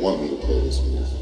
[0.00, 1.18] so that strong for this music,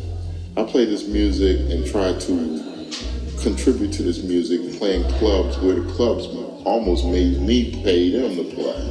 [0.57, 5.95] I play this music and try to contribute to this music playing clubs, went to
[5.95, 6.27] clubs
[6.65, 8.85] almost made me pay them to play.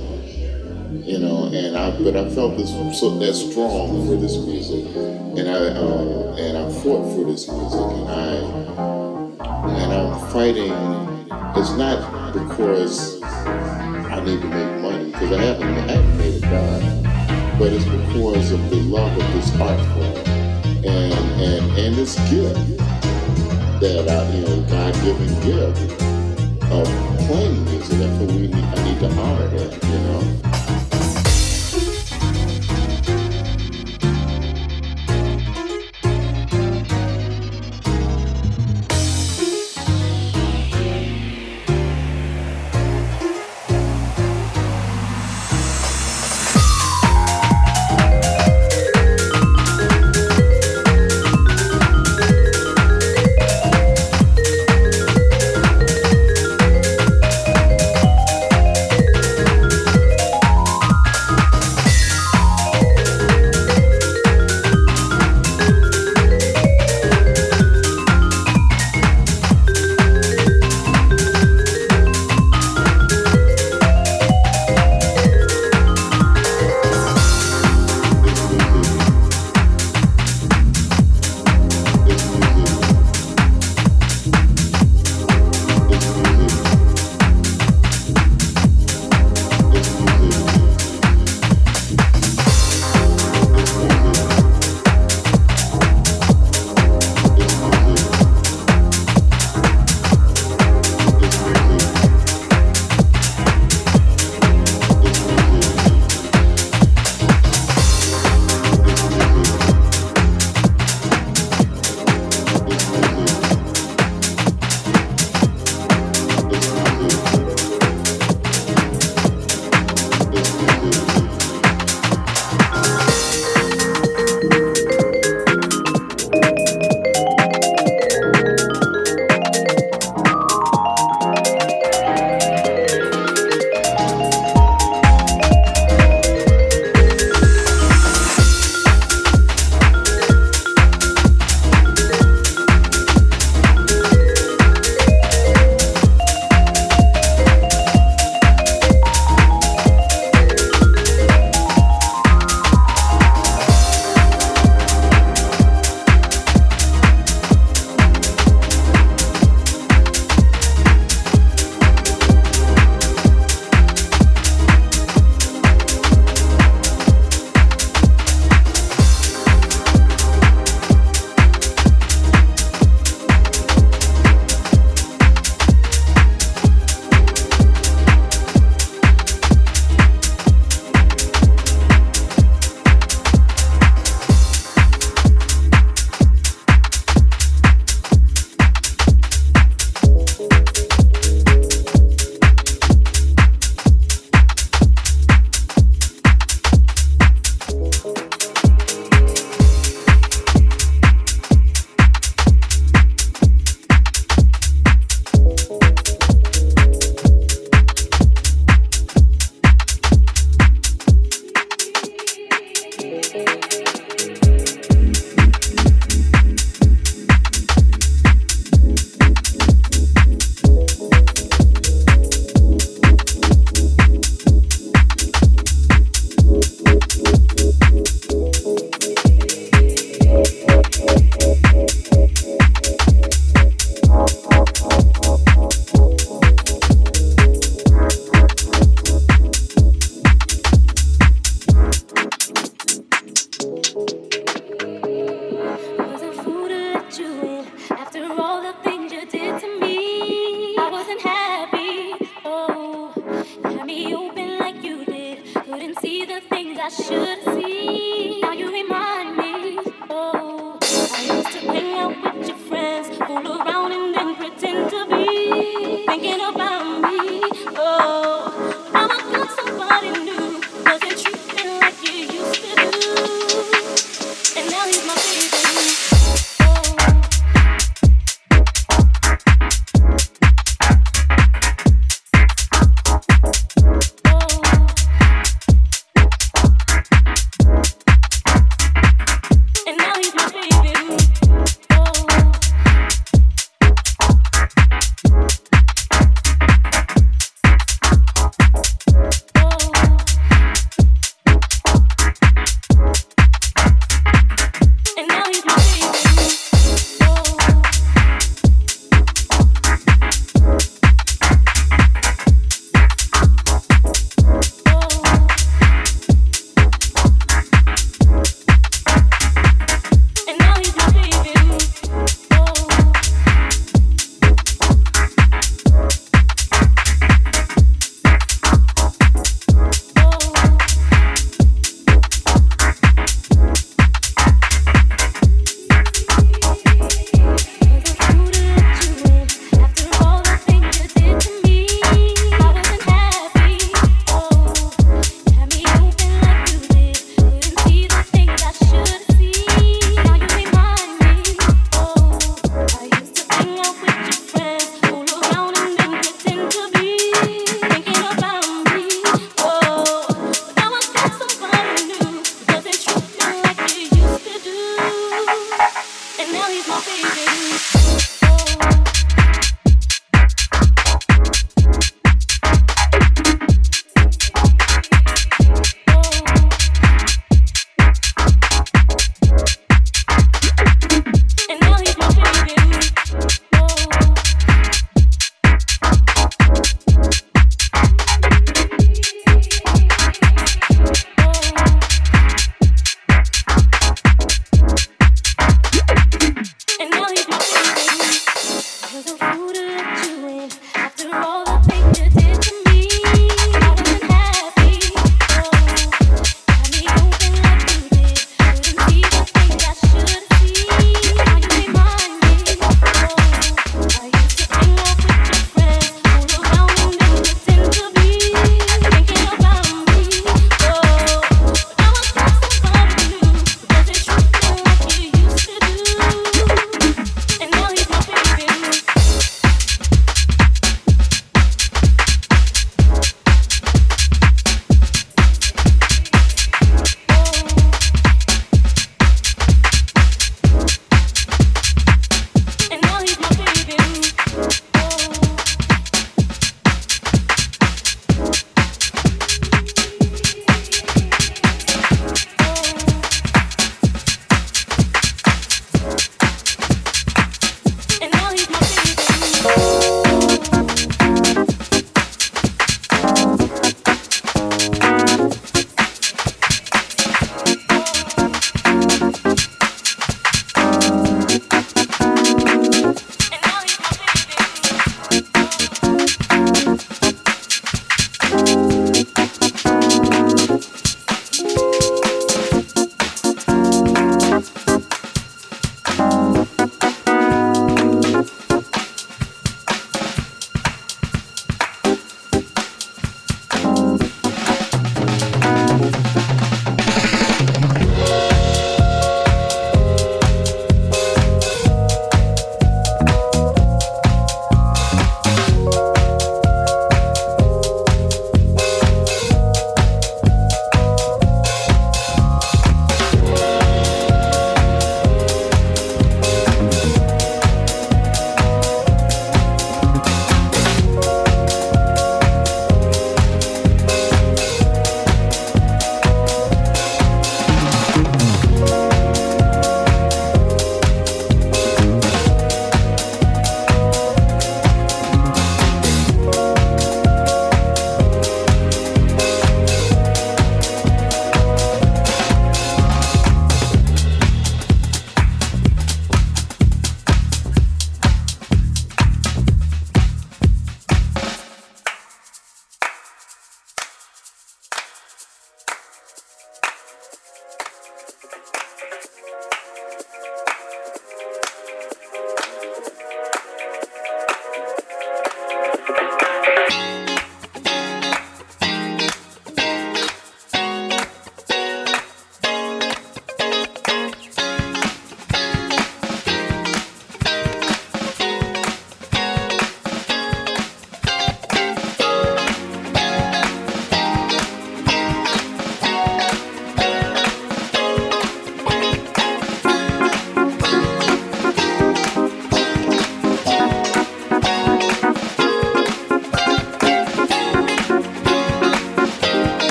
[1.03, 4.85] You know, and I but I felt this so that strong for this music,
[5.37, 8.57] and I um, and I fought for this music, and I
[9.83, 10.71] and I'm fighting.
[11.55, 16.39] It's not because I need to make money because I haven't I haven't made a
[16.41, 17.06] dime,
[17.57, 22.77] but it's because of the love of this art form and and and this gift
[23.81, 26.01] that I you know God given gift
[26.71, 26.85] of
[27.27, 27.97] playing music.
[27.97, 28.55] That's what we need.
[28.55, 30.46] I need to honor that, you know.